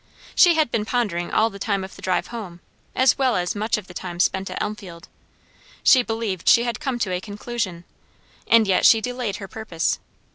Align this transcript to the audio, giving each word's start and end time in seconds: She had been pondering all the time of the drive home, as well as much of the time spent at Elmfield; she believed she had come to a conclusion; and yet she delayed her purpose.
She 0.33 0.55
had 0.55 0.71
been 0.71 0.83
pondering 0.83 1.29
all 1.29 1.51
the 1.51 1.59
time 1.59 1.83
of 1.83 1.95
the 1.95 2.01
drive 2.01 2.29
home, 2.29 2.59
as 2.95 3.19
well 3.19 3.35
as 3.35 3.53
much 3.53 3.77
of 3.77 3.85
the 3.85 3.93
time 3.93 4.19
spent 4.19 4.49
at 4.49 4.59
Elmfield; 4.59 5.07
she 5.83 6.01
believed 6.01 6.49
she 6.49 6.63
had 6.63 6.79
come 6.79 6.97
to 6.97 7.11
a 7.13 7.21
conclusion; 7.21 7.83
and 8.47 8.65
yet 8.67 8.83
she 8.83 8.99
delayed 8.99 9.35
her 9.35 9.47
purpose. 9.47 9.99